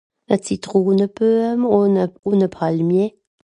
E 0.33 0.35
Zitroneböem 0.43 1.61
ùn 1.79 1.93
e... 2.03 2.05
ùn 2.29 2.39
e 2.45 2.47
e 2.51 2.53
Palmier 2.55 3.11